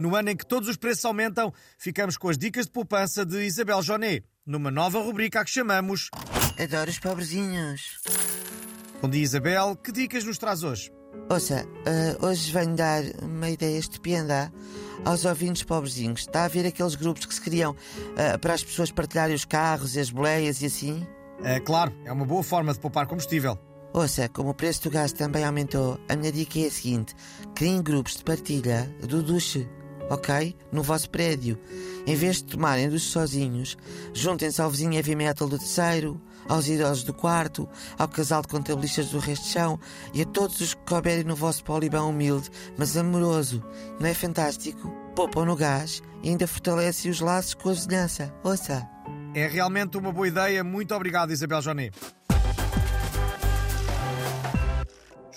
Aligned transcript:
no 0.00 0.16
ano 0.16 0.30
em 0.30 0.36
que 0.36 0.46
todos 0.46 0.68
os 0.68 0.76
preços 0.76 1.04
aumentam, 1.04 1.52
ficamos 1.78 2.16
com 2.16 2.30
as 2.30 2.38
dicas 2.38 2.64
de 2.64 2.72
poupança 2.72 3.24
de 3.24 3.42
Isabel 3.44 3.82
Jonet, 3.82 4.24
numa 4.46 4.70
nova 4.70 4.98
rubrica 4.98 5.40
a 5.40 5.44
que 5.44 5.50
chamamos 5.50 6.08
Adoro 6.58 6.90
os 6.90 6.98
pobrezinhos. 6.98 8.00
Bom 9.02 9.08
dia, 9.08 9.22
Isabel. 9.22 9.76
Que 9.76 9.92
dicas 9.92 10.24
nos 10.24 10.38
traz 10.38 10.62
hoje? 10.62 10.90
Ouça, 11.28 11.66
uh, 11.66 12.26
hoje 12.26 12.50
venho 12.50 12.74
dar 12.74 13.02
uma 13.22 13.50
ideia 13.50 13.78
estupenda 13.78 14.52
aos 15.04 15.24
ouvintes 15.24 15.62
pobrezinhos. 15.62 16.20
Está 16.20 16.44
a 16.44 16.48
ver 16.48 16.66
aqueles 16.66 16.94
grupos 16.94 17.26
que 17.26 17.34
se 17.34 17.40
criam 17.40 17.72
uh, 17.72 18.38
para 18.40 18.54
as 18.54 18.64
pessoas 18.64 18.90
partilharem 18.90 19.34
os 19.34 19.44
carros 19.44 19.96
e 19.96 20.00
as 20.00 20.10
boleias 20.10 20.62
e 20.62 20.66
assim? 20.66 21.06
É 21.42 21.60
claro, 21.60 21.94
é 22.04 22.12
uma 22.12 22.24
boa 22.24 22.42
forma 22.42 22.72
de 22.72 22.80
poupar 22.80 23.06
combustível. 23.06 23.58
Ouça, 23.92 24.28
como 24.28 24.50
o 24.50 24.54
preço 24.54 24.84
do 24.84 24.90
gás 24.90 25.12
também 25.12 25.44
aumentou, 25.44 25.98
a 26.08 26.14
minha 26.14 26.30
dica 26.30 26.60
é 26.60 26.66
a 26.66 26.70
seguinte: 26.70 27.14
criem 27.54 27.82
grupos 27.82 28.16
de 28.16 28.24
partilha 28.24 28.84
do 29.00 29.22
duche, 29.22 29.68
ok? 30.10 30.54
No 30.70 30.82
vosso 30.82 31.08
prédio. 31.08 31.58
Em 32.06 32.14
vez 32.14 32.36
de 32.36 32.44
tomarem 32.44 32.90
duche 32.90 33.08
sozinhos, 33.08 33.78
juntem-se 34.12 34.60
ao 34.60 34.68
vizinho 34.68 34.94
heavy 34.94 35.14
metal 35.14 35.48
do 35.48 35.58
terceiro, 35.58 36.20
aos 36.48 36.68
idosos 36.68 37.04
do 37.04 37.14
quarto, 37.14 37.68
ao 37.96 38.08
casal 38.08 38.42
de 38.42 38.48
contabilistas 38.48 39.10
do 39.10 39.18
resto 39.18 39.44
de 39.44 39.52
chão 39.52 39.78
e 40.12 40.22
a 40.22 40.26
todos 40.26 40.60
os 40.60 40.74
que 40.74 40.82
couberem 40.84 41.24
no 41.24 41.36
vosso 41.36 41.64
polibão 41.64 42.10
humilde, 42.10 42.50
mas 42.76 42.96
amoroso. 42.96 43.62
Não 43.98 44.06
é 44.06 44.14
fantástico? 44.14 44.90
Poupam 45.14 45.44
no 45.44 45.56
gás 45.56 46.02
e 46.22 46.28
ainda 46.28 46.46
fortalecem 46.46 47.10
os 47.10 47.20
laços 47.20 47.54
com 47.54 47.70
a 47.70 47.72
vizinhança. 47.72 48.34
Ouça! 48.42 48.86
É 49.34 49.46
realmente 49.46 49.96
uma 49.96 50.12
boa 50.12 50.26
ideia. 50.26 50.64
Muito 50.64 50.92
obrigado, 50.94 51.30
Isabel 51.30 51.62
Jonet. 51.62 51.94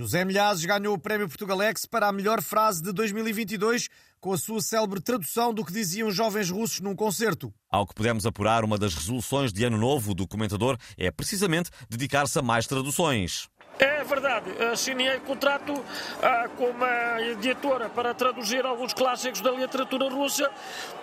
José 0.00 0.24
Milhazes 0.24 0.64
ganhou 0.64 0.94
o 0.94 0.98
Prémio 0.98 1.28
Portugalex 1.28 1.84
para 1.84 2.08
a 2.08 2.12
melhor 2.12 2.40
frase 2.40 2.82
de 2.82 2.90
2022 2.90 3.90
com 4.18 4.32
a 4.32 4.38
sua 4.38 4.62
célebre 4.62 4.98
tradução 4.98 5.52
do 5.52 5.62
que 5.62 5.70
diziam 5.70 6.10
jovens 6.10 6.48
russos 6.48 6.80
num 6.80 6.96
concerto. 6.96 7.52
Ao 7.70 7.86
que 7.86 7.94
pudemos 7.94 8.24
apurar, 8.24 8.64
uma 8.64 8.78
das 8.78 8.94
resoluções 8.94 9.52
de 9.52 9.62
ano 9.62 9.76
novo 9.76 10.14
do 10.14 10.26
comentador 10.26 10.78
é 10.96 11.10
precisamente 11.10 11.68
dedicar-se 11.86 12.38
a 12.38 12.40
mais 12.40 12.66
traduções. 12.66 13.50
É 13.78 14.02
verdade, 14.02 14.50
assinei 14.72 15.20
contrato 15.20 15.74
ah, 16.22 16.48
com 16.56 16.70
uma 16.70 17.20
editora 17.20 17.90
para 17.90 18.14
traduzir 18.14 18.64
alguns 18.64 18.94
clássicos 18.94 19.42
da 19.42 19.50
literatura 19.50 20.08
russa, 20.08 20.50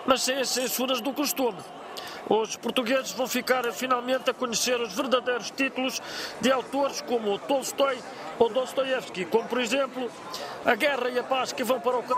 mas 0.08 0.22
sem 0.22 0.38
as 0.40 0.48
censuras 0.48 1.00
do 1.00 1.12
costume. 1.12 1.58
Os 2.28 2.56
portugueses 2.56 3.12
vão 3.12 3.26
ficar 3.26 3.64
finalmente 3.72 4.28
a 4.28 4.34
conhecer 4.34 4.80
os 4.80 4.92
verdadeiros 4.94 5.50
títulos 5.50 6.02
de 6.40 6.50
autores 6.52 7.00
como 7.00 7.38
Tolstói 7.38 7.98
ou 8.38 8.48
Dostoiévski, 8.48 9.24
como 9.24 9.48
por 9.48 9.60
exemplo 9.60 10.10
A 10.64 10.74
Guerra 10.74 11.08
e 11.10 11.18
a 11.18 11.24
Paz 11.24 11.52
que 11.52 11.64
vão 11.64 11.80
para 11.80 11.98
o 11.98 12.02
c... 12.02 12.14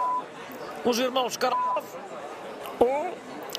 Os 0.85 0.99
Irmãos 0.99 1.37
Karlov 1.37 1.85
ou 2.79 3.15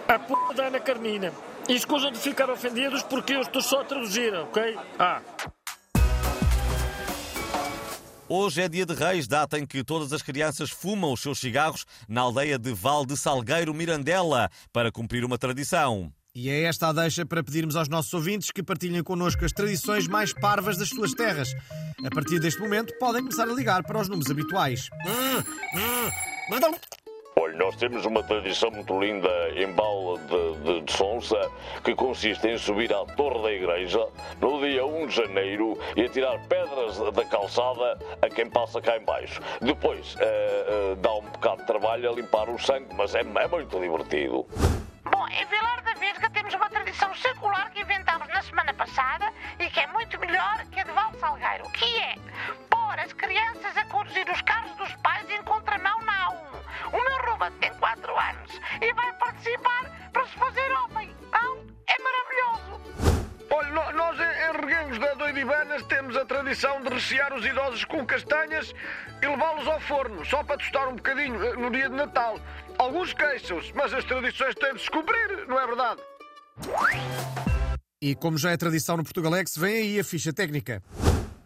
A 0.07 0.19
P 0.19 0.33
da 0.55 0.67
Ana 0.67 0.79
Carmina. 0.79 1.31
E 1.69 1.75
escusam 1.75 2.11
de 2.11 2.17
ficar 2.17 2.49
ofendidos 2.49 3.03
porque 3.03 3.33
eu 3.33 3.41
estou 3.41 3.61
só 3.61 3.81
a 3.81 3.85
traduzir, 3.85 4.33
ok? 4.33 4.77
Ah. 4.97 5.21
Hoje 8.27 8.61
é 8.61 8.69
dia 8.69 8.85
de 8.85 8.93
Reis, 8.93 9.27
data 9.27 9.59
em 9.59 9.65
que 9.65 9.83
todas 9.83 10.13
as 10.13 10.21
crianças 10.21 10.69
fumam 10.69 11.11
os 11.13 11.21
seus 11.21 11.37
cigarros 11.37 11.85
na 12.07 12.21
aldeia 12.21 12.57
de 12.57 12.73
Val 12.73 13.05
de 13.05 13.17
Salgueiro, 13.17 13.73
Mirandela, 13.73 14.49
para 14.71 14.91
cumprir 14.91 15.25
uma 15.25 15.37
tradição. 15.37 16.11
E 16.33 16.49
é 16.49 16.63
esta 16.63 16.87
a 16.87 16.93
deixa 16.93 17.25
para 17.25 17.43
pedirmos 17.43 17.75
aos 17.75 17.89
nossos 17.89 18.13
ouvintes 18.13 18.51
que 18.51 18.63
partilhem 18.63 19.03
connosco 19.03 19.43
as 19.43 19.51
tradições 19.51 20.07
mais 20.07 20.31
parvas 20.31 20.77
das 20.77 20.87
suas 20.87 21.13
terras. 21.13 21.53
A 22.05 22.09
partir 22.09 22.39
deste 22.39 22.61
momento, 22.61 22.93
podem 22.97 23.21
começar 23.21 23.43
a 23.43 23.53
ligar 23.53 23.83
para 23.83 23.99
os 23.99 24.07
números 24.07 24.31
habituais. 24.31 24.89
Olha, 27.35 27.57
nós 27.57 27.75
temos 27.75 28.05
uma 28.05 28.23
tradição 28.23 28.71
muito 28.71 28.97
linda 28.97 29.29
em 29.57 29.73
Bala 29.73 30.19
de, 30.19 30.63
de, 30.63 30.81
de 30.81 30.93
Sonsa 30.93 31.51
que 31.83 31.93
consiste 31.95 32.47
em 32.47 32.57
subir 32.57 32.93
à 32.93 33.03
torre 33.05 33.41
da 33.43 33.51
igreja 33.51 34.07
no 34.39 34.61
dia 34.61 34.85
1 34.85 35.07
de 35.07 35.15
janeiro 35.15 35.77
e 35.97 36.03
atirar 36.03 36.39
pedras 36.47 36.97
da 37.13 37.25
calçada 37.25 37.99
a 38.21 38.29
quem 38.29 38.49
passa 38.49 38.79
cá 38.79 38.95
em 38.95 39.03
baixo. 39.03 39.41
Depois 39.61 40.15
eh, 40.19 40.23
eh, 40.23 40.95
dá 41.01 41.13
um 41.13 41.23
bocado 41.23 41.61
de 41.61 41.67
trabalho 41.67 42.09
a 42.09 42.13
limpar 42.13 42.49
o 42.49 42.57
sangue, 42.57 42.87
mas 42.95 43.15
é, 43.15 43.19
é 43.19 43.47
muito 43.49 43.79
divertido. 43.79 44.45
Bom, 45.21 45.27
em 45.27 45.45
Vilar 45.45 45.83
da 45.83 45.93
Vesga 45.93 46.31
temos 46.31 46.51
uma 46.55 46.67
tradição 46.67 47.13
secular 47.13 47.69
que 47.69 47.79
inventámos 47.79 48.27
na 48.29 48.41
semana 48.41 48.73
passada 48.73 49.31
e 49.59 49.69
que 49.69 49.79
é 49.79 49.85
muito 49.85 50.19
melhor 50.19 50.65
que 50.71 50.79
a 50.79 50.83
de 50.83 50.91
Val 50.93 51.13
Salgueiro, 51.19 51.69
que 51.73 51.85
é 51.85 52.10
Doidibanas 65.41 65.81
temos 65.87 66.15
a 66.15 66.23
tradição 66.23 66.83
de 66.83 66.89
rechear 66.89 67.33
os 67.33 67.43
idosos 67.43 67.83
com 67.85 68.05
castanhas 68.05 68.75
e 69.23 69.27
levá-los 69.27 69.65
ao 69.65 69.79
forno, 69.81 70.23
só 70.23 70.43
para 70.43 70.57
tostar 70.57 70.87
um 70.87 70.95
bocadinho 70.95 71.43
eh, 71.43 71.55
no 71.55 71.71
dia 71.71 71.89
de 71.89 71.95
Natal. 71.95 72.39
Alguns 72.77 73.11
queixam-se, 73.13 73.73
mas 73.73 73.91
as 73.91 74.05
tradições 74.05 74.53
têm 74.53 74.75
de 74.75 74.81
se 74.81 74.91
cumprir, 74.91 75.47
não 75.47 75.59
é 75.59 75.65
verdade? 75.65 75.99
E 77.99 78.13
como 78.13 78.37
já 78.37 78.51
é 78.51 78.57
tradição 78.57 78.97
no 78.97 79.03
Portugalex, 79.03 79.57
vem 79.57 79.77
aí 79.77 79.99
a 79.99 80.03
ficha 80.03 80.31
técnica. 80.31 80.83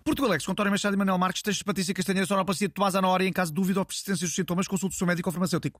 Portugalex, 0.03 0.45
com 0.45 0.51
António 0.51 0.71
Machado 0.71 0.95
e 0.95 0.97
Manuel 0.97 1.17
Marques, 1.17 1.41
textos 1.41 1.59
de 1.59 1.63
Patrícia 1.63 1.93
Castanheira, 1.93 2.27
sonoplastia 2.27 2.67
de 2.67 2.73
Tomás 2.73 2.95
Anora 2.95 3.23
e 3.23 3.27
em 3.27 3.33
caso 3.33 3.51
de 3.51 3.55
dúvida 3.55 3.79
ou 3.79 3.85
persistência 3.85 4.27
dos 4.27 4.35
sintomas, 4.35 4.67
consulte 4.67 4.95
o 4.95 4.97
seu 4.97 5.07
médico 5.07 5.29
ou 5.29 5.33
farmacêutico. 5.33 5.79